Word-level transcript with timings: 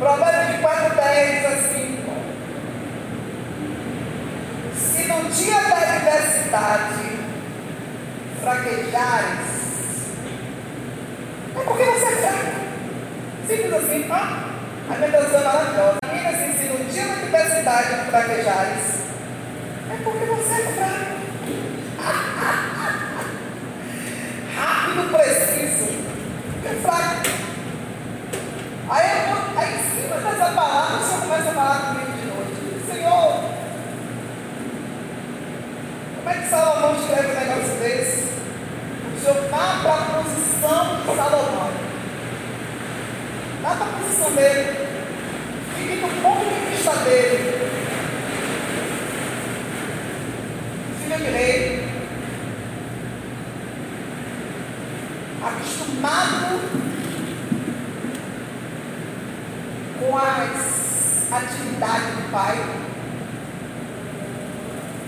Provérbios 0.00 0.60
4, 0.62 0.96
10 0.96 1.30
diz 1.30 1.44
assim: 1.44 2.04
Se 4.74 5.04
no 5.08 5.28
dia 5.28 5.60
da 5.60 5.76
adversidade 5.76 7.18
fraquejares, 8.40 9.60
é 11.54 11.60
porque 11.62 11.84
você 11.84 12.06
é 12.06 12.16
fraco. 12.16 12.60
Simples 13.46 13.74
assim, 13.74 14.06
ó. 14.10 14.14
A 14.90 14.96
minha 14.96 15.10
tradução 15.10 15.40
é 15.40 15.44
maravilhosa. 15.44 15.98
Diz 16.10 16.26
assim: 16.26 16.52
se 16.58 16.64
no 16.64 16.84
dia 16.90 17.04
da 17.04 17.12
adversidade 17.12 18.10
fraquejares, 18.10 19.00
é 19.90 19.96
porque 20.02 20.24
você 20.24 20.52
é 20.52 20.72
fraco. 20.72 21.20
Rápido, 24.56 25.12
preciso. 25.12 25.88
É 26.64 26.74
fraco. 26.82 27.30
Aí, 28.90 29.06
aí 29.56 29.74
em 29.74 30.02
cima 30.02 30.16
dessa 30.16 30.50
palavra, 30.50 30.96
o 30.96 31.06
Senhor 31.06 31.20
começa 31.20 31.50
a 31.50 31.54
falar 31.54 31.94
comigo 31.94 32.10
de 32.10 32.26
noite. 32.26 32.90
Senhor, 32.90 33.44
é 36.30 36.34
que 36.34 36.48
Salomão 36.48 36.94
escreve 36.94 37.28
um 37.28 37.40
negócio 37.40 37.74
desse? 37.80 38.30
Vá 39.50 39.80
para 39.82 39.94
a 39.94 40.22
posição 40.22 40.96
de 40.96 41.16
Salomão. 41.16 41.70
Vá 43.62 43.72
a 43.72 43.98
posição 43.98 44.32
dele. 44.32 44.88
Fique 45.76 45.96
no 45.96 46.08
ponto 46.22 46.44
de 46.46 46.70
vista 46.70 46.92
dele. 47.04 47.70
Filho 51.02 51.16
de 51.16 51.30
rei. 51.30 51.88
Acostumado 55.42 56.60
com 59.98 60.16
as 60.16 61.32
atividades 61.32 62.14
do 62.14 62.32
pai. 62.32 62.58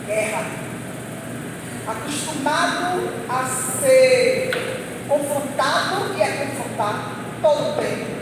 Guerra. 0.07 0.72
Acostumado 1.93 3.09
a 3.29 3.45
ser 3.47 4.51
confrontado 5.07 6.17
e 6.17 6.23
a 6.23 6.37
confrontar 6.37 7.23
todo 7.43 7.71
o 7.71 7.77
tempo. 7.77 8.13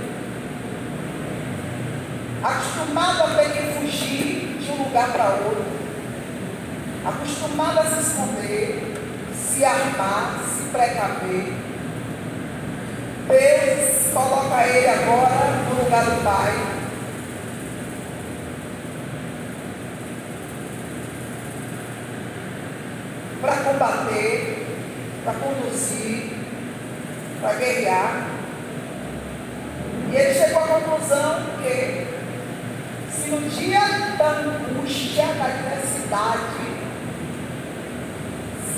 Acostumado 2.42 3.22
a 3.22 3.34
ter 3.36 3.52
que 3.52 3.78
fugir 3.78 4.58
de 4.58 4.70
um 4.72 4.84
lugar 4.84 5.12
para 5.12 5.28
outro. 5.34 5.64
Acostumado 7.04 7.80
a 7.80 7.84
se 7.84 8.00
esconder, 8.00 8.94
se 9.34 9.64
armar, 9.64 10.40
se 10.44 10.62
precaver. 10.70 11.52
Deus 13.28 14.12
coloca 14.12 14.66
ele 14.66 14.88
agora 14.88 15.64
no 15.68 15.84
lugar 15.84 16.04
do 16.04 16.24
Pai. 16.24 16.80
Para 23.40 23.56
combater, 23.56 24.66
para 25.24 25.34
conduzir, 25.34 26.36
para 27.40 27.54
E 30.10 30.16
ele 30.16 30.34
chegou 30.34 30.64
à 30.64 30.66
conclusão 30.66 31.40
que 31.62 32.04
se 33.12 33.30
no 33.30 33.48
dia 33.48 33.80
da 34.18 34.30
angústia, 34.30 35.26
da 35.26 35.44
adversidade, 35.44 36.40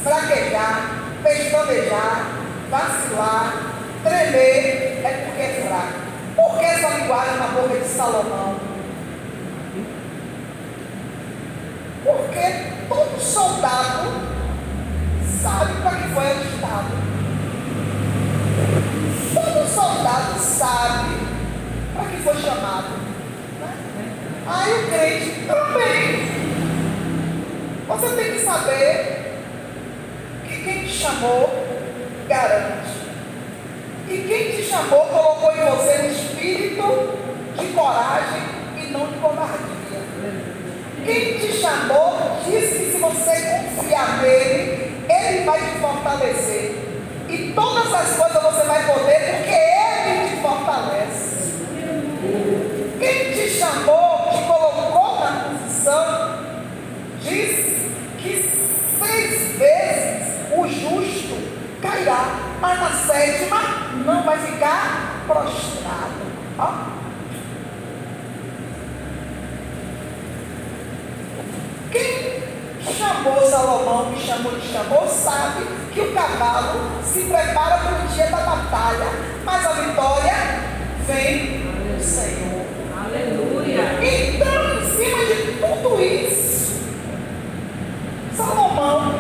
fraquejar, 0.03 0.91
pestanejar, 1.23 2.27
vacilar, 2.69 3.73
tremer, 4.03 5.01
é 5.05 5.25
porque 5.25 5.43
é 5.43 5.67
fraco. 5.67 6.03
Por 6.37 6.59
que 6.59 6.65
essa 6.67 6.89
linguagem 6.99 7.37
na 7.39 7.47
boca 7.47 7.79
de 7.79 7.89
Salomão? 7.89 8.57
Porque 12.05 12.73
todo 12.91 13.19
soldado 13.19 14.13
sabe 15.43 15.81
para 15.83 15.97
que 15.97 16.09
foi 16.09 16.31
alistado. 16.31 17.03
Todo 19.35 19.69
soldado 19.69 20.39
sabe 20.63 21.17
para 21.93 22.05
que 22.05 22.23
foi 22.23 22.37
chamado. 22.37 22.91
Né? 23.59 23.75
Aí 24.47 24.73
o 24.73 24.87
crente 24.87 25.47
também. 25.49 26.33
Você 27.89 28.09
tem 28.15 28.33
que 28.33 28.39
saber 28.39 29.41
que 30.47 30.63
quem 30.63 30.85
te 30.85 30.93
chamou 30.93 31.51
garante. 32.29 32.93
E 34.09 34.19
quem 34.29 34.53
te 34.53 34.63
chamou 34.63 35.07
colocou 35.07 35.51
em 35.53 35.65
você 35.71 36.03
um 36.03 36.13
espírito 36.13 37.19
de 37.59 37.67
coragem 37.73 38.43
e 38.81 38.87
não 38.93 39.07
de 39.09 39.19
covardia. 39.19 39.67
Quem 41.05 41.39
te 41.39 41.53
chamou 41.55 42.41
disse 42.45 42.79
que 42.79 42.93
se 42.93 42.99
você 42.99 43.65
confiar 43.75 44.23
nele, 44.23 44.95
ele 45.11 45.45
vai 45.45 45.59
te 45.59 45.81
fortalecer. 45.81 46.77
E 47.29 47.53
todas 47.53 47.93
as 47.93 48.17
coisas 48.17 48.43
você 48.43 48.65
vai 48.65 48.87
poder 48.87 49.39
porque 49.39 49.51
ele. 49.51 49.72
Quem 52.99 53.33
te 53.33 53.49
chamou, 53.59 54.31
te 54.31 54.45
colocou 54.47 55.21
na 55.21 55.49
posição, 55.51 56.39
disse 57.21 57.91
que 58.19 58.49
seis 58.99 59.59
vezes 59.59 60.35
o 60.57 60.69
justo 60.69 61.37
cairá, 61.81 62.37
mas 62.61 62.81
na 62.81 62.91
sétima 62.91 63.61
não 64.05 64.23
vai 64.23 64.39
ficar 64.39 65.25
prostrado. 65.27 66.23
Ó. 66.59 66.93
Quem 71.91 72.43
chamou 72.97 73.51
Salomão, 73.51 74.11
me 74.11 74.21
chamou, 74.21 74.53
te 74.61 74.69
chamou, 74.69 75.09
sabe 75.09 75.67
que 75.93 76.01
o 76.01 76.15
cavalo 76.15 76.81
se 77.03 77.23
prepara 77.23 77.79
para 77.79 78.05
o 78.05 78.09
dia 78.15 78.27
da 78.27 78.37
batalha, 78.37 79.07
mas 79.45 79.67
a 79.67 79.73
vitória 79.73 80.62
vem 81.07 81.63
do 81.97 82.03
Senhor. 82.03 82.65
Aleluia. 82.97 83.99
Então, 84.03 84.79
em 84.79 84.85
cima 84.97 85.25
de 85.27 85.53
tudo 85.59 86.01
isso, 86.01 86.83
Salomão 88.37 89.15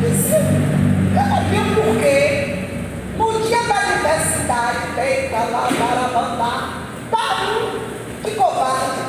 disse, 0.00 0.32
eu 0.32 1.26
não 1.28 1.44
vi 1.48 1.58
o 1.58 1.74
porquê. 1.74 2.52
No 3.16 3.40
dia 3.46 3.62
da 3.64 3.74
adversidade, 3.76 4.94
deita 4.96 5.36
lá 5.36 5.68
para 5.68 6.08
mandar, 6.08 6.62
dá 7.10 7.26
um 7.50 8.24
de 8.24 8.30
covarde. 8.34 9.02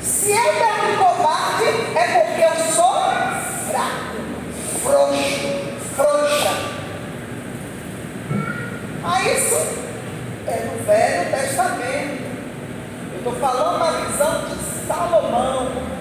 Se 0.00 0.30
eu 0.30 0.36
der 0.36 0.84
um 0.84 0.92
de 0.92 0.96
covarde, 0.98 1.64
é 1.94 2.04
porque 2.20 2.42
eu 2.42 2.72
sou 2.72 2.94
fraco, 3.68 4.16
frouxo, 4.82 5.48
frouxa. 5.94 6.54
Mas 9.02 9.26
isso 9.26 9.56
é 10.46 10.64
no 10.64 10.84
Velho 10.84 11.30
Testamento. 11.30 12.26
Eu 13.12 13.18
estou 13.18 13.32
falando 13.56 13.78
visão 14.06 14.44
de 14.44 14.86
Salomão. 14.86 15.95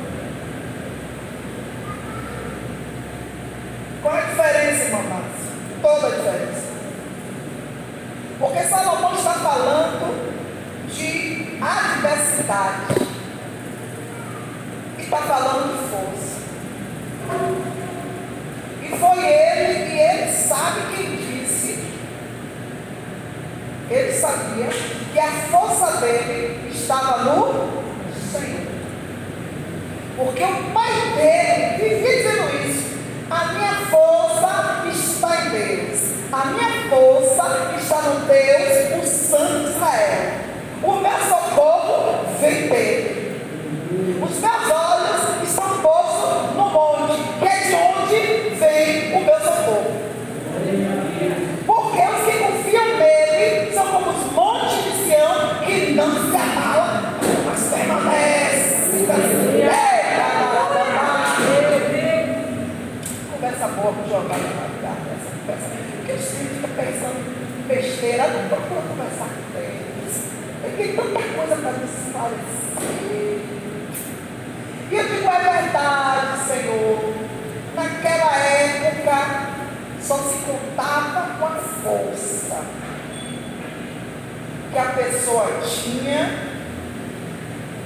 que 84.75 84.79
a 84.79 84.91
pessoa 84.91 85.61
tinha 85.66 86.37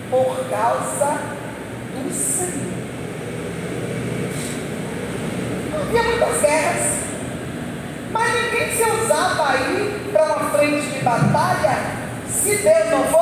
por 0.10 0.44
causa 0.50 1.20
do 1.94 2.12
Senhor. 2.12 2.74
Havia 5.80 6.02
muitas 6.02 6.42
guerras, 6.42 6.98
mas 8.12 8.34
ninguém 8.34 8.76
se 8.76 8.84
usava 8.90 9.50
aí 9.52 10.10
para 10.12 10.24
uma 10.24 10.50
frente 10.50 10.88
de 10.88 11.00
batalha 11.04 11.78
se 12.28 12.56
Deus 12.56 12.90
não 12.90 13.04
for 13.04 13.19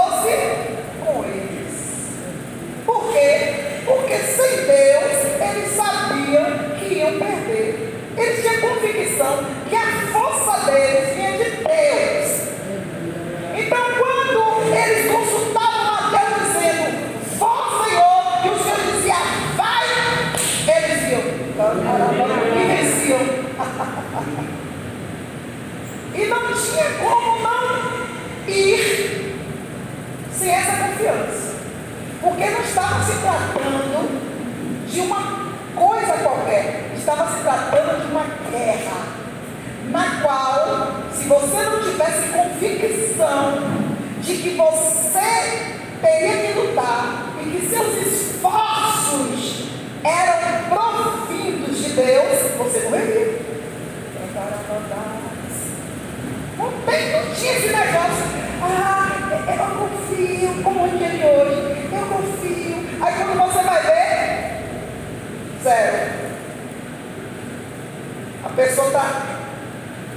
pessoa 68.57 68.87
está. 68.87 69.21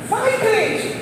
Vai, 0.08 0.32
crente! 0.38 0.96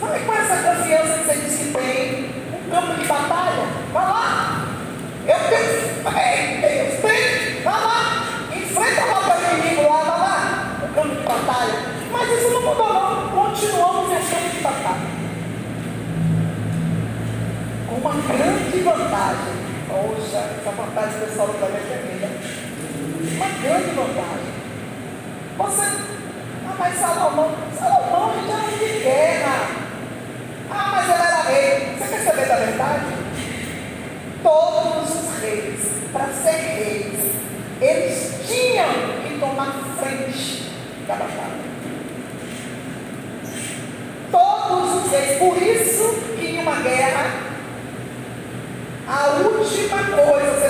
Vai 0.00 0.20
com 0.20 0.32
essa 0.32 0.56
confiança 0.56 1.18
que 1.18 1.24
você 1.24 1.34
diz 1.34 1.58
que 1.58 1.72
tem. 1.72 2.34
Um 2.50 2.70
campo 2.70 2.94
de 2.98 3.06
batalha. 3.06 3.62
Vai 3.92 4.04
lá! 4.04 4.66
Eu 5.26 5.38
tenho 5.50 6.02
fé, 6.02 6.58
Deus 6.62 7.00
tem. 7.02 7.62
Vai 7.62 7.80
lá! 7.80 8.24
Enfrenta 8.56 9.04
lá 9.04 9.20
o 9.20 9.54
inimigo 9.54 9.82
lá, 9.82 9.98
vai 9.98 10.18
lá! 10.18 10.78
O 10.82 10.94
campo 10.94 11.14
de 11.14 11.22
batalha. 11.22 11.74
Mas 12.10 12.30
isso 12.30 12.50
não 12.50 12.62
mudou, 12.62 12.94
não. 12.94 13.28
Continuamos 13.28 14.10
em 14.10 14.30
campo 14.30 14.56
de 14.56 14.62
batalha. 14.62 15.14
Com 17.86 17.94
uma 17.96 18.12
grande 18.12 18.80
vantagem. 18.80 19.64
Poxa, 19.88 20.38
essa 20.38 20.70
vantagem 20.70 21.20
pessoal 21.20 21.48
não 21.48 21.60
da 21.60 21.66
me 21.66 21.80
família. 21.80 22.30
Uma 23.36 23.46
grande 23.62 23.90
vantagem. 23.94 24.54
Você 25.56 26.13
mas 26.78 26.98
Salomão, 26.98 27.50
Salomão 27.78 28.34
não 28.34 28.58
é 28.58 28.62
tá 28.62 28.68
de 28.70 28.98
guerra. 29.00 29.68
Ah, 30.70 30.90
mas 30.92 31.04
ele 31.04 31.22
era 31.22 31.42
rei. 31.42 31.96
Você 31.98 32.08
quer 32.08 32.24
saber 32.24 32.46
da 32.46 32.56
verdade? 32.56 33.04
Todos 34.42 35.10
os 35.10 35.40
reis, 35.40 35.80
para 36.12 36.26
ser 36.28 36.50
reis, 36.50 37.20
eles 37.80 38.40
tinham 38.46 38.88
que 39.26 39.38
tomar 39.38 39.72
frente 39.98 40.70
da 41.06 41.14
batalha. 41.14 41.64
Todos 44.30 45.04
os 45.04 45.10
reis. 45.10 45.38
Por 45.38 45.56
isso 45.56 46.14
que 46.36 46.46
em 46.46 46.60
uma 46.60 46.76
guerra, 46.76 47.30
a 49.06 49.26
última 49.28 49.98
coisa 50.04 50.63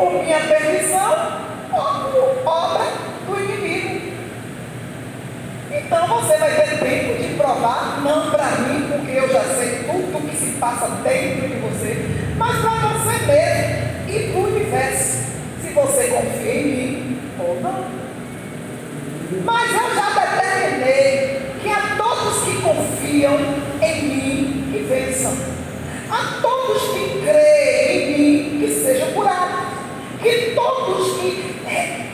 Por 0.00 0.12
minha 0.14 0.40
permissão 0.40 1.12
ou 1.70 2.42
obra 2.46 2.86
do 3.26 3.38
inimigo. 3.38 4.14
Então 5.70 6.06
você 6.08 6.38
vai 6.38 6.54
ter 6.54 6.78
tempo 6.78 7.22
de 7.22 7.34
provar, 7.34 8.00
não 8.02 8.30
para 8.30 8.46
mim, 8.62 8.88
porque 8.90 9.12
eu 9.12 9.28
já 9.30 9.42
sei 9.42 9.84
tudo 9.84 10.16
o 10.16 10.26
que 10.26 10.36
se 10.38 10.52
passa 10.52 10.88
dentro 11.04 11.48
de 11.48 11.56
você, 11.56 11.96
mas 12.38 12.56
para 12.60 12.88
você 12.88 13.26
mesmo 13.26 14.08
e 14.08 14.32
para 14.32 14.40
o 14.40 14.44
universo, 14.44 15.18
se 15.60 15.68
você 15.74 16.04
confia 16.04 16.54
em 16.54 16.64
mim 16.64 17.20
ou 17.38 17.60
não. 17.60 17.84
Mas 19.44 19.70
eu 19.70 19.94
já 19.94 20.10
determinei 20.18 21.40
que 21.62 21.68
a 21.68 21.96
todos 21.98 22.42
que 22.44 22.62
confiam 22.62 23.34
em 23.82 24.02
mim 24.02 24.68
que 24.72 24.78
vençam, 24.88 25.36
a 26.10 26.40
todos 26.40 26.82
que 26.84 27.20
creem 27.22 28.12
em 28.14 28.18
mim 28.18 28.60
que 28.60 28.72
sejam 28.72 29.12
curados, 29.12 29.70
que 30.22 30.52
todos 30.54 31.18
que 31.18 31.56
é, 31.66 32.06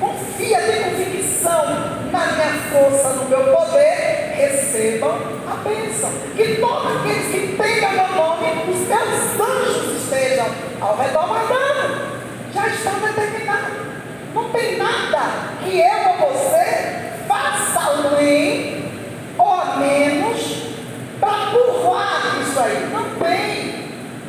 confiam, 0.00 0.60
têm 0.60 0.82
convicção 0.82 1.64
na 2.10 2.26
minha 2.26 2.52
força, 2.72 3.10
no 3.10 3.28
meu 3.28 3.54
poder, 3.54 4.34
recebam 4.34 5.16
a 5.48 5.54
bênção. 5.68 6.10
Que 6.36 6.56
todos 6.56 6.96
aqueles 6.96 7.26
que 7.26 7.56
tenham 7.56 7.92
meu 7.92 8.08
nome, 8.16 8.46
os 8.68 8.88
meus 8.88 9.48
anjos 9.48 10.02
estejam 10.02 10.46
ao 10.92 10.98
redor 10.98 11.26
guardando. 11.26 12.12
Já 12.52 12.68
estão 12.68 12.92
determinados. 13.00 13.72
Não 14.34 14.50
tem 14.50 14.76
nada 14.76 15.56
que 15.62 15.78
eu 15.78 16.26
ou 16.26 16.32
você 16.32 17.12
faça 17.26 17.80
além 17.80 18.90
ou 19.38 19.52
a 19.54 19.76
menos 19.76 20.62
para 21.18 21.50
curvar 21.50 22.40
isso 22.42 22.60
aí. 22.60 22.90
Não 22.92 23.04
tem. 23.16 23.72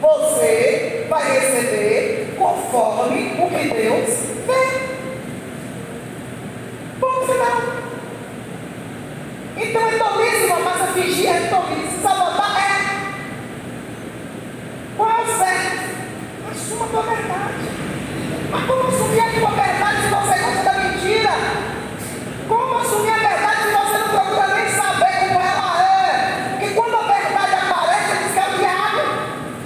Você 0.01 1.05
vai 1.09 1.39
receber 1.39 2.35
conforme 2.37 3.35
o 3.39 3.49
que 3.49 3.67
Deus 3.69 4.09
vê. 4.45 4.63
Ponto 6.99 7.25
final. 7.25 7.61
Então 9.55 9.87
é 9.87 9.97
tolice, 9.97 10.45
uma 10.45 10.59
massa 10.59 10.87
fingir, 10.87 11.29
é 11.29 11.47
tolice, 11.47 12.01
sabotar 12.01 12.57
é. 12.57 12.71
Qual 14.97 15.09
é 15.09 15.21
o 15.21 15.25
certo? 15.25 15.83
Assuma 16.51 16.85
a 16.85 16.87
tua 16.89 17.01
verdade. 17.03 17.63
Mas 18.51 18.65
como 18.65 18.87
assumir 18.87 19.21
a 19.21 19.39
tua 19.39 19.51
verdade 19.51 20.01
se 20.01 20.09
você 20.09 20.39
gosta 20.43 20.63
da 20.63 20.73
mentira? 20.79 21.33
Como 22.47 22.77
assumir 22.77 23.11
a 23.11 23.17
verdade 23.17 23.63
se 23.63 23.71
você 23.71 23.97
não 23.97 24.09
procura 24.09 24.47
nem 24.55 24.67
saber 24.69 25.13
como 25.19 25.39
ela 25.39 25.69
é? 25.81 26.49
Porque 26.51 26.73
quando 26.75 26.95
a 26.95 27.01
verdade 27.01 27.55
aparece, 27.55 28.17
diz 28.23 28.33
que 28.33 28.39
é 28.39 28.47
o 28.47 28.57
diabo. 28.59 29.01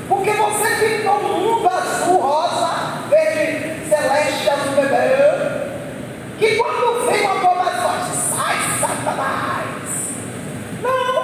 Porque 0.08 0.32
você 0.32 0.68
fica 0.76 1.12
um 1.12 1.24
mundo 1.24 1.70
azul, 1.70 2.20
rosa, 2.22 2.74
verde, 3.10 3.90
celeste, 3.90 4.50
azul 4.50 4.74
bebê. 4.74 5.68
Que 6.40 6.56
quando 6.56 7.10
vem 7.10 7.22
uma 7.22 7.40
cor 7.42 7.56
mais 7.58 7.82
forte, 7.82 8.16
sai 8.16 8.58
Satanás. 8.80 9.90
Não. 10.82 11.18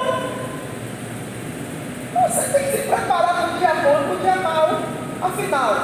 Você 2.28 2.42
tem 2.52 2.64
que 2.66 2.72
se 2.72 2.84
preparar 2.90 3.36
para 3.36 3.56
o 3.56 3.58
dia 3.60 3.74
bom 3.76 4.00
e 4.00 4.04
para 4.04 4.14
o 4.14 4.18
dia 4.18 4.36
mau. 4.36 4.80
Afinal, 5.22 5.76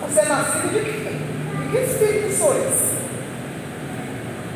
você 0.00 0.20
é 0.20 0.24
nascido 0.24 0.72
de 0.72 0.80
quê? 0.80 1.12
De 1.60 1.68
que 1.70 1.78
espírito 1.78 2.32
sois? 2.34 2.92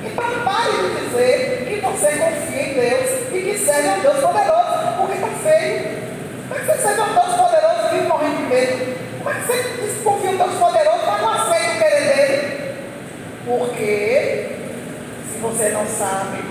Então 0.05 0.25
pare 0.45 0.73
de 0.73 1.07
dizer 1.07 1.67
que 1.69 1.81
você 1.87 2.09
confia 2.17 2.63
em 2.63 2.75
Deus 2.75 3.11
e 3.33 3.41
que 3.41 3.59
serve 3.59 3.89
a 3.89 3.93
um 3.93 4.01
Deus 4.01 4.17
poderoso, 4.17 4.97
porque 4.99 5.15
está 5.15 5.29
feio. 5.29 6.03
Como 6.49 6.55
é 6.55 6.59
que 6.59 6.67
você 6.67 6.79
serve 6.79 7.01
a 7.01 7.05
um 7.05 7.15
Deus 7.15 7.35
poderoso 7.37 7.87
e 7.87 7.95
vive 7.95 8.09
morrendo 8.09 8.37
de 8.37 8.43
medo? 8.45 8.97
Como 9.19 9.31
é 9.31 9.35
que 9.35 9.47
você 9.47 9.57
desconfia 9.81 10.31
em 10.31 10.35
um 10.35 10.39
Deus 10.39 10.55
poderoso, 10.55 11.03
mas 11.07 11.21
não 11.23 11.31
aceita 11.31 11.71
o 11.71 11.79
querer 11.79 12.03
dele? 12.17 12.39
Porque, 13.47 14.49
se 15.31 15.39
você 15.39 15.69
não 15.69 15.87
sabe, 16.03 16.43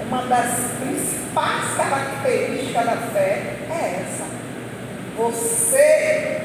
uma 0.00 0.22
das 0.26 0.70
principais 0.80 1.74
características 1.76 2.86
da 2.86 2.96
fé 3.12 3.42
é 3.68 4.04
essa. 4.04 4.24
Você 5.16 6.40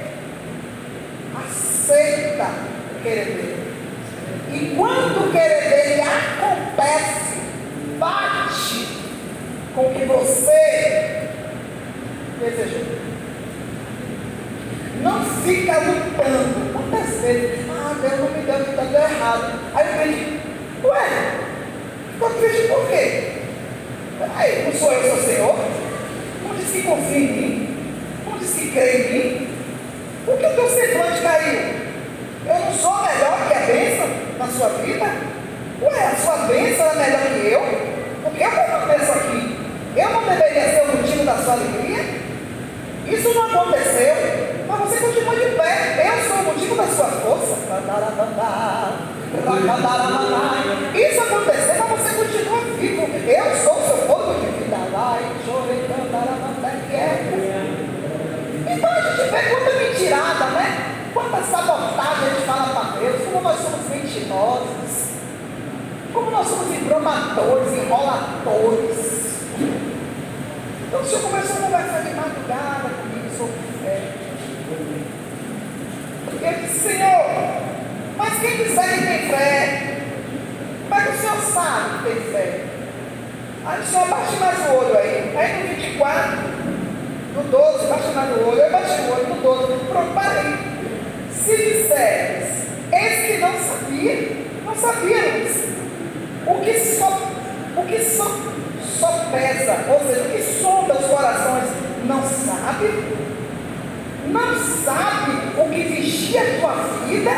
aceita 1.36 2.50
o 2.96 3.04
querer 3.04 3.26
dele. 3.26 3.72
E 4.52 4.76
quando 4.76 5.28
o 5.28 5.32
querer 5.32 5.70
dele 5.70 6.02
acontece, 6.02 7.42
bate 8.00 8.88
com 9.76 9.82
o 9.82 9.94
que 9.94 10.06
você 10.06 11.30
desejou. 12.40 13.02
Não 15.04 15.24
fica 15.44 15.78
lutando. 15.78 16.74
Quantas 16.74 17.22
vezes? 17.22 17.70
Ah, 17.70 17.96
Deus 18.02 18.20
não 18.20 18.32
me 18.32 18.46
deu, 18.46 18.62
está 18.62 18.84
deu 18.84 19.02
errado. 19.02 19.60
Aí 19.76 19.88
eu 19.88 19.94
falei, 19.94 20.40
ué, 20.84 21.31
ficou 22.22 22.30
triste 22.40 22.68
por 22.68 22.88
quê? 22.88 23.32
Aí, 24.36 24.64
não 24.66 24.74
sou 24.74 24.94
eu, 24.94 25.10
sou 25.10 25.18
o 25.18 25.26
Senhor? 25.26 25.56
Não 26.48 26.56
disse 26.56 26.74
que 26.74 26.84
confia 26.84 27.18
em 27.18 27.32
mim? 27.32 27.78
Não 28.30 28.38
disse 28.38 28.62
que 28.62 28.72
crê 28.72 28.92
em 28.92 29.14
mim? 29.14 29.48
Por 30.26 30.38
que 30.38 30.46
o 30.46 30.54
teu 30.54 30.70
semblante 30.70 31.22
caiu? 31.22 31.60
Eu 32.46 32.60
não 32.60 32.74
sou 32.74 33.02
melhor 33.02 33.48
que 33.48 33.54
a 33.54 33.60
bênção 33.62 34.08
na 34.38 34.48
sua 34.48 34.70
vida? 34.70 35.06
Ué, 35.82 36.06
a 36.06 36.16
sua 36.16 36.38
bênção 36.46 36.86
é 36.92 36.96
melhor 36.96 37.22
que 37.22 37.48
eu? 37.48 37.62
Porque 38.24 38.44
eu 38.44 38.52
permaneço 38.52 39.12
aqui. 39.14 39.58
Eu 39.98 40.10
não 40.12 40.24
deveria 40.24 40.70
ser 40.70 40.82
o 40.82 40.98
motivo 40.98 41.26
da 41.26 41.38
sua 41.38 41.54
alegria? 41.54 42.22
Isso 43.08 43.34
não 43.34 43.46
aconteceu, 43.48 44.16
mas 44.68 44.80
você 44.80 44.98
continua 45.00 45.36
de 45.36 45.56
pé. 45.56 46.08
Eu 46.08 46.30
sou 46.30 46.38
o 46.38 46.44
motivo 46.54 46.76
da 46.76 46.86
sua 46.86 47.08
força. 47.08 47.62
Isso 50.94 51.22
aconteceu, 51.22 51.76
mas 51.80 52.02
você 52.02 52.16
continua 52.16 52.60
vivo. 52.78 53.04
Eu 53.04 53.56
sou 53.58 53.80
o 53.80 53.86
seu 53.88 53.98
fogo 54.08 54.34
de 54.34 54.46
vida. 54.64 54.78
Então 58.68 58.90
a 58.92 59.02
gente 59.02 59.32
vê 59.32 59.42
quanta 59.50 59.72
mentirada, 59.78 60.46
né? 60.46 60.68
Quanta 61.14 61.44
sabotagem 61.44 62.28
a 62.28 62.30
gente 62.30 62.46
fala 62.46 62.68
para 62.74 63.00
Deus, 63.00 63.22
como 63.26 63.42
nós 63.42 63.60
somos 63.60 63.90
mentirosos, 63.90 65.12
como 66.14 66.32
nós 66.32 66.48
somos 66.48 66.72
enroladores. 67.92 69.36
Então 70.88 71.02
o 71.02 71.06
senhor 71.06 71.22
começou 71.24 71.58
a 71.58 71.60
conversar 71.60 72.02
de 72.04 72.14
madrugada 72.16 72.90
comigo 72.90 73.30
sobre 73.38 73.56
fé. 73.84 74.02
Eu 76.42 76.54
disse, 76.62 76.80
Senhor, 76.80 77.26
mas 78.18 78.40
quem 78.40 78.58
disser 78.58 78.90
que 78.90 79.06
tem 79.06 79.30
fé, 79.30 79.98
que 80.90 81.10
o 81.10 81.18
senhor 81.20 81.38
sabe 81.38 81.98
que 81.98 82.04
tem 82.04 82.32
fé? 82.32 82.66
Aí 83.66 83.82
o 83.82 83.86
senhor 83.86 84.08
baixa 84.08 84.36
mais 84.40 84.60
o 84.60 84.74
olho 84.74 84.98
aí. 84.98 85.38
Aí 85.38 85.64
no 85.64 85.76
24, 85.76 86.38
no 87.36 87.44
12, 87.44 87.88
baixa 87.88 88.12
mais 88.14 88.38
o 88.38 88.50
olho. 88.50 88.60
Eu 88.60 88.72
baixei 88.72 89.06
o 89.06 89.12
olho 89.12 89.28
no 89.28 89.36
12. 89.42 89.86
Pronto, 89.86 90.14
parei. 90.14 90.56
Se 91.32 91.56
disseres, 91.56 92.68
esse 92.92 93.34
que 93.34 93.38
não 93.40 93.54
sabia, 93.60 94.32
não 94.66 94.76
sabíamos. 94.76 95.51
O 95.51 95.51
que 97.92 98.04
só, 98.06 98.26
só 99.00 99.26
pesa, 99.32 99.86
ou 99.90 100.00
seja, 100.08 100.22
o 100.22 100.32
que 100.32 100.42
sonda 100.42 100.94
os 100.94 101.06
corações, 101.06 101.70
não 102.06 102.24
sabe? 102.24 103.22
Não 104.28 104.58
sabe 104.58 105.32
o 105.58 105.70
que 105.70 105.84
vigia 105.84 106.42
a 106.42 106.60
tua 106.62 106.76
vida? 107.06 107.32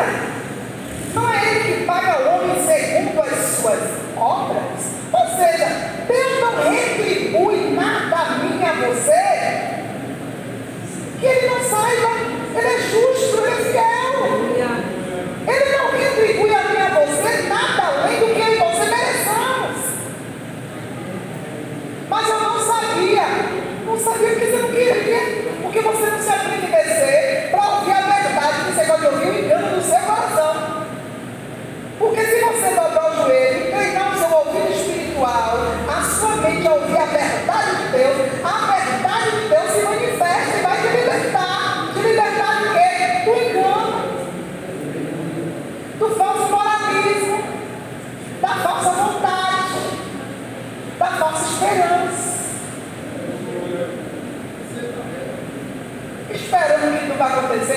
Da 51.04 51.12
falsa 51.12 51.46
esperança. 51.46 52.44
Esperando 56.32 57.12
que 57.12 57.18
vai 57.18 57.32
acontecer. 57.32 57.73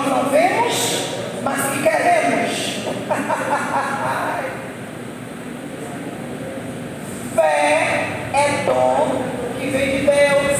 Nós 0.00 0.08
não 0.08 0.24
vemos, 0.30 1.10
mas 1.42 1.60
que 1.70 1.82
queremos. 1.82 2.80
fé 7.34 8.06
é 8.32 8.64
dom 8.64 9.22
que 9.58 9.66
vem 9.66 9.98
de 9.98 10.06
Deus. 10.06 10.58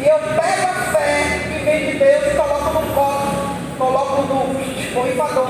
E 0.00 0.08
eu 0.08 0.18
pego 0.18 0.66
a 0.66 0.74
fé 0.92 1.38
que 1.44 1.58
vem 1.64 1.92
de 1.92 1.98
Deus 1.98 2.26
e 2.26 2.30
coloco 2.36 2.72
no 2.72 2.80
copo, 2.94 3.28
coloco 3.78 4.22
no 4.22 4.54
borrifador. 4.94 5.46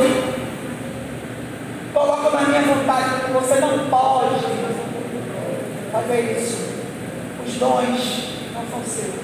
Coloco 1.94 2.36
na 2.36 2.42
minha 2.42 2.60
vontade, 2.62 3.32
você 3.32 3.54
não 3.60 3.88
pode 3.88 4.44
fazer 5.90 6.38
isso. 6.38 6.58
Os 7.46 7.54
dons 7.54 8.28
não 8.52 8.66
são 8.70 8.84
seus. 8.84 9.14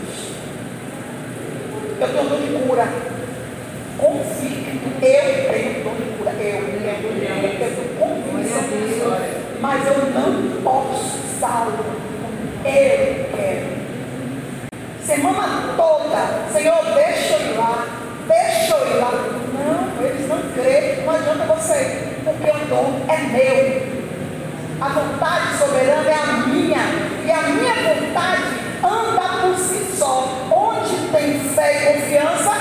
Eu 2.01 2.09
tenho 2.09 2.41
de 2.41 2.47
cura. 2.67 3.08
Eu 5.01 5.53
tenho 5.53 5.85
dom 5.85 5.95
de 5.95 6.19
cura. 6.19 6.33
Eu, 6.33 6.45
eu, 6.45 6.59
eu, 6.59 7.39
eu 7.39 7.59
tenho 7.59 7.89
convicção 7.99 8.63
disso. 8.63 9.07
Mas 9.61 9.87
eu 9.87 9.97
não 10.11 10.63
posso 10.63 11.19
usá-lo. 11.37 11.85
Eu 12.65 13.25
quero. 13.37 13.79
Semana 15.03 15.75
toda, 15.77 16.21
Senhor, 16.53 16.85
deixa 16.95 17.35
eu 17.35 17.53
ir 17.53 17.57
lá. 17.57 17.87
Deixa 18.27 18.75
eu 18.75 18.87
ir 18.89 19.01
lá. 19.01 19.13
Não, 19.55 20.05
eles 20.05 20.29
não 20.29 20.43
creem. 20.53 21.05
Não 21.05 21.15
adianta 21.15 21.45
você. 21.45 21.81
Porque 22.25 22.51
o 22.51 22.67
dom 22.67 23.01
é 23.09 23.17
meu. 23.17 23.99
A 24.81 24.89
vontade 24.89 25.57
soberana 25.59 26.11
é 26.11 26.15
a 26.15 26.47
minha. 26.49 26.83
E 27.25 27.31
a 27.31 27.43
minha 27.43 27.75
vontade 27.95 28.43
anda 28.83 29.43
por 29.43 29.57
si 29.57 29.97
só. 29.97 30.29
Onde 30.51 31.09
tem 31.13 31.39
fé 31.41 31.73
e 31.73 31.95
confiança, 31.95 32.55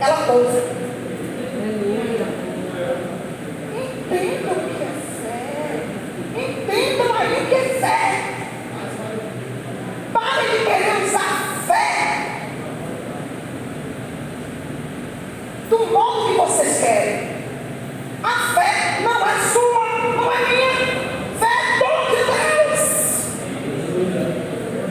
ela 0.00 0.26
pousa. 0.26 0.80
Entendam 3.72 4.52
o 4.52 4.60
que 4.74 4.82
é 4.82 4.84
fé. 5.22 5.40
Entendam 6.36 7.14
aí 7.16 7.32
o 7.32 7.46
que 7.46 7.54
é 7.54 7.56
fé. 7.80 8.00
Pare 10.12 10.42
de 10.48 10.58
querer 10.64 11.04
usar 11.04 11.32
fé 11.66 11.86
do 15.68 15.78
modo 15.92 16.26
que 16.28 16.34
vocês 16.40 16.80
querem. 16.80 17.30
A 18.22 18.54
fé 18.54 19.00
não 19.02 19.26
é 19.26 19.38
sua, 19.52 19.86
não 20.16 20.32
é 20.32 20.34
minha. 20.48 20.74
Fé 21.38 21.46
é 21.46 21.78
dom 21.78 21.98
de 22.10 22.20
Deus. 22.26 22.82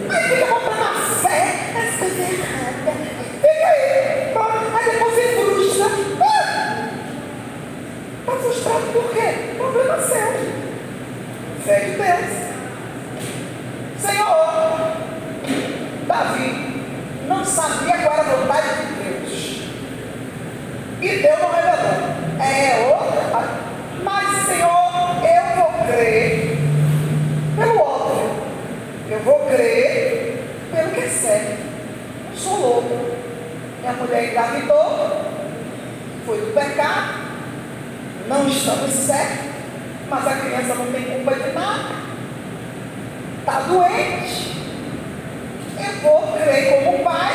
Aí 0.09 0.23
fica 0.29 0.45
botando 0.45 0.81
a 0.81 0.93
fé 1.21 1.39
nas 1.73 1.95
coisas 1.99 2.19
erradas. 2.19 2.95
Fica 3.41 3.67
aí. 3.67 4.31
pronto. 4.33 4.75
Aí 4.75 4.85
depois 4.91 5.13
se 5.15 5.21
frustra. 5.35 5.87
Está 8.21 8.33
frustrado 8.41 8.85
por 8.93 9.11
quê? 9.11 9.27
Problema 9.57 9.99
seu. 9.99 10.29
Fé 11.65 11.79
de 11.81 11.91
Deus. 11.91 12.31
Senhor, 13.99 14.95
Davi 16.07 16.47
não 17.27 17.43
sabia 17.45 17.97
qual 17.97 18.13
era 18.13 18.21
a 18.21 18.35
vontade 18.35 18.67
de 18.69 19.03
Deus. 19.03 19.61
E 21.01 21.07
Deus 21.21 21.39
não 21.39 21.51
revelou. 21.51 21.99
É 22.39 22.87
outra. 22.93 23.49
Mas, 24.03 24.45
Senhor, 24.45 24.91
eu 25.23 25.43
vou 25.55 25.71
crer 25.85 26.57
pelo 27.57 27.79
óbvio. 27.81 28.29
Eu 29.09 29.19
vou 29.19 29.39
crer 29.47 30.43
pelo 30.73 30.89
que 30.91 31.01
é 31.01 31.07
certo. 31.07 31.57
Não 32.29 32.37
sou 32.37 32.59
louco. 32.59 33.09
Engravidou, 34.39 35.21
foi 36.25 36.37
do 36.39 36.53
pecado, 36.53 37.13
não 38.29 38.47
estamos 38.47 38.89
certos, 38.89 39.49
mas 40.09 40.27
a 40.27 40.35
criança 40.37 40.75
não 40.75 40.85
tem 40.93 41.03
culpa 41.03 41.35
de 41.35 41.51
nada. 41.51 41.95
Está 43.39 43.59
doente. 43.67 44.55
Eu 45.77 45.93
vou 46.01 46.37
crer 46.37 46.85
como 46.85 47.03
pai 47.03 47.33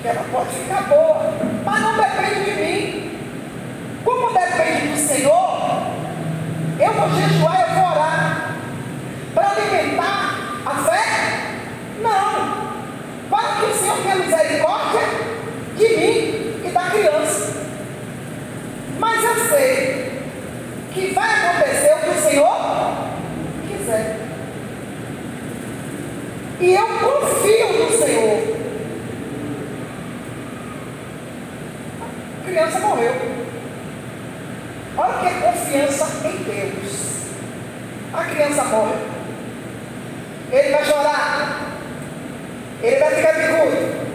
que 0.00 0.08
ela 0.08 0.24
pode 0.32 0.50
ficar 0.54 0.82
boa, 0.84 1.34
mas 1.66 1.82
não 1.82 1.96
depende 1.96 2.50
de 2.50 2.62
mim. 2.62 3.18
Como 4.06 4.32
depende 4.32 4.88
do 4.88 4.96
Senhor, 4.96 5.82
eu 6.80 6.92
vou 6.94 7.10
jejuar, 7.10 7.60
eu 7.60 7.74
vou 7.74 7.90
orar. 7.90 8.54
Para 9.34 9.50
alimentar 9.50 10.34
a 10.64 10.74
fé? 10.76 11.04
Não. 12.00 12.68
Para 13.30 13.56
que 13.56 13.64
o 13.66 13.74
Senhor 13.74 13.98
tenha 13.98 14.16
misericórdia 14.16 15.00
de 15.76 15.88
mim 15.96 16.62
e 16.64 16.70
da 16.72 16.82
criança. 16.84 17.58
Mas 18.98 19.22
eu 19.22 19.34
sei 19.48 20.22
que 20.92 21.12
vai 21.14 21.28
acontecer 21.28 21.94
o 21.94 21.98
que 21.98 22.18
o 22.18 22.22
Senhor 22.22 22.56
quiser. 23.68 24.16
E 26.60 26.74
eu 26.74 26.86
confio 26.86 27.84
no 27.84 27.90
Senhor. 27.92 28.58
A 32.00 32.37
criança 32.48 32.80
morreu. 32.80 33.14
Olha 34.96 35.14
o 35.14 35.20
que 35.20 35.26
é 35.26 35.40
confiança 35.40 36.06
em 36.26 36.36
Deus. 36.42 37.08
A 38.12 38.24
criança 38.24 38.64
morre. 38.64 38.96
Ele 40.50 40.70
vai 40.70 40.84
chorar. 40.84 41.60
Ele 42.82 42.96
vai 42.96 43.14
ficar 43.14 43.32
bicudo. 43.34 44.08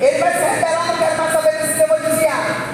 Ele 0.00 0.18
vai 0.18 0.32
se 0.32 0.38
rebelar, 0.38 0.86
não 0.88 0.96
quero 0.96 1.18
mais 1.18 1.32
saber 1.32 1.52
desse 1.52 1.86
vou 1.86 2.00
desviar. 2.00 2.72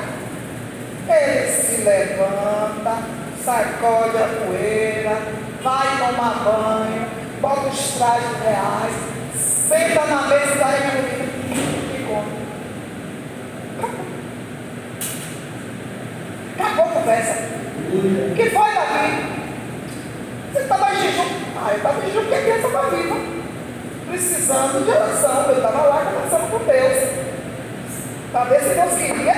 Ele 1.09 1.53
se 1.53 1.83
levanta, 1.83 2.99
sacode 3.45 4.17
a 4.17 4.29
poeira, 4.47 5.19
vai 5.63 5.99
tomar 5.99 6.35
banho, 6.45 7.07
bota 7.41 7.69
os 7.69 7.91
trajes 7.93 8.41
reais, 8.43 8.95
senta 9.35 10.07
na 10.07 10.23
mesa 10.29 10.55
e 10.55 10.59
daí 10.59 10.83
e 11.95 12.07
come. 12.07 12.39
Acabou 16.59 16.85
a 16.85 16.98
conversa. 17.09 17.35
O 17.91 18.35
que 18.35 18.51
foi, 18.51 18.75
Davi? 18.75 19.25
Você 20.53 20.61
estava 20.61 20.93
em 20.93 21.01
jejum. 21.01 21.25
Ah, 21.57 21.71
eu 21.71 21.77
estava 21.79 21.99
em 21.99 22.07
jejum 22.07 22.21
porque 22.21 22.35
a 22.35 22.43
criança 22.43 22.67
estava 22.67 22.91
viva. 22.91 23.17
Precisando 24.09 24.85
de 24.85 24.91
oração. 24.91 25.47
Eu 25.49 25.57
estava 25.57 25.83
lá 25.89 26.05
conversando 26.05 26.51
com 26.51 26.65
Deus. 26.65 27.29
Para 28.31 28.45
ver 28.45 28.61
se 28.61 28.75
Deus 28.75 28.95
queria 28.95 29.35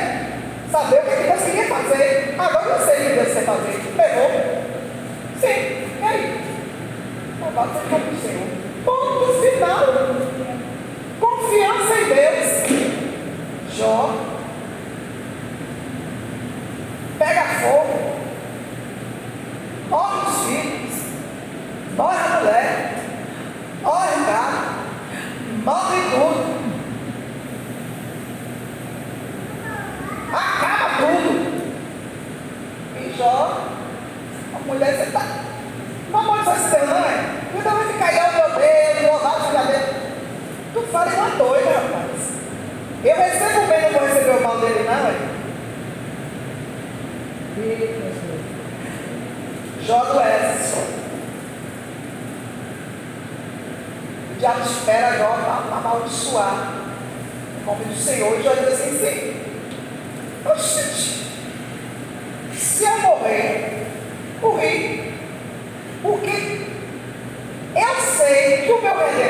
saber 0.73 0.99
o 0.99 1.03
que 1.03 1.29
Deus 1.29 1.43
queria 1.43 1.69
fazer. 1.69 2.35
Agora 2.39 2.67
eu 2.67 2.87
sei 2.87 2.97
o 2.97 3.09
que 3.09 3.15
Deus 3.15 3.35
quer 3.35 3.45
fazer. 3.45 3.83
Levou? 3.97 4.31
Sim. 5.41 5.91
E 6.01 6.05
aí? 6.05 6.41
Louvado 7.41 7.71
seja 7.73 7.97
o 7.97 8.21
Senhor. 8.21 8.49
Ponto 8.85 9.41
final. 9.43 10.40
over 69.01 69.13
here. 69.15 69.30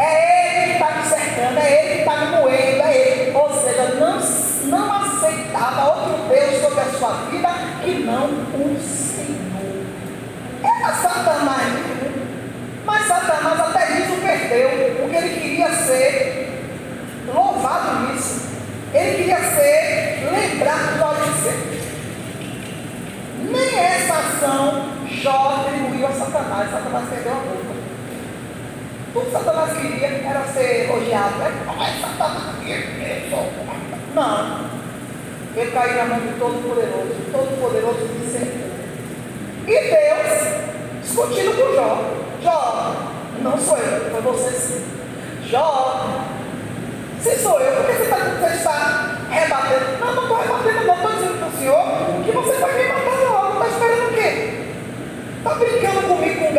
É 0.00 0.62
Ele 0.62 0.66
que 0.66 0.72
está 0.72 0.90
me 0.96 1.08
cercando, 1.08 1.58
é 1.58 1.84
Ele 1.84 1.94
que 1.94 1.98
está 2.00 2.16
me 2.16 2.26
moendo, 2.36 2.82
é 2.82 2.96
Ele. 2.96 3.36
Ou 3.36 3.52
seja, 3.52 3.84
não, 4.00 4.18
não 4.68 4.92
aceitava 4.94 5.90
outro 5.90 6.28
Deus 6.28 6.62
sobre 6.62 6.80
a 6.80 6.84
sua 6.98 7.12
vida 7.30 7.48
que 7.82 8.02
não 8.04 8.24
o 8.24 8.80
Senhor. 8.80 9.84
Era 10.62 10.94
Satanás, 10.94 11.72
mas 12.84 13.06
Satanás 13.06 13.60
até 13.60 13.98
isso 13.98 14.20
perdeu 14.22 15.04
o 15.04 15.08
que 15.08 15.16
ele 15.16 15.40
queria 15.40 15.70
ser 15.72 16.64
louvado 17.26 18.12
nisso. 18.12 18.48
Ele 18.94 19.16
queria 19.18 19.38
ser 19.38 20.28
lembrado 20.32 20.98
do 20.98 21.04
Odisseu. 21.04 21.80
Nem 23.50 23.78
essa 23.78 24.14
ação 24.14 24.90
Jó 25.06 25.66
atribuiu 25.66 26.06
a 26.06 26.12
Satanás. 26.12 26.70
Satanás 26.70 27.08
perdeu 27.08 27.32
a 27.32 27.36
boca. 27.36 27.69
O 29.12 29.20
que 29.20 29.30
Satanás 29.32 29.76
queria 29.76 30.06
era 30.06 30.44
ser 30.46 30.88
elogiado. 30.88 31.38
Né? 31.38 31.50
Mas 31.76 32.00
Satanás, 32.00 32.54
eu. 32.64 33.80
Não. 34.14 34.70
Eu 35.56 35.72
caí 35.72 35.96
na 35.96 36.04
mão 36.04 36.20
do 36.20 36.38
Todo-Poderoso. 36.38 37.10
O 37.10 37.32
Todo-Poderoso 37.32 38.08
disse 38.20 38.38
E 39.66 39.80
Deus, 39.90 41.02
discutindo 41.02 41.56
com 41.56 41.74
Jó: 41.74 42.04
Jó, 42.40 42.94
não 43.42 43.58
sou 43.58 43.78
eu, 43.78 44.10
foi 44.10 44.20
você 44.20 44.50
sim. 44.52 44.84
Jó, 45.48 46.24
se 47.20 47.36
sou 47.38 47.60
eu, 47.60 47.76
por 47.76 47.86
que 47.86 47.92
você 47.92 48.02
está, 48.04 48.46
está 48.46 49.18
rebatendo? 49.28 49.98
Não, 49.98 50.14
não 50.14 50.22
estou 50.22 50.38
rebatendo, 50.38 50.86
não. 50.86 50.94
Estou 50.94 51.12
dizendo 51.12 51.38
para 51.38 51.48
o 51.48 51.58
senhor 51.58 52.24
que 52.24 52.30
você 52.30 52.52
vai 52.58 52.72
me 52.74 52.88
matar 52.88 53.18
logo. 53.28 53.52
Está 53.54 53.68
esperando 53.68 54.08
o 54.08 54.14
quê? 54.14 54.50
Está 55.38 55.54
brincando 55.54 56.02
comigo 56.06 56.49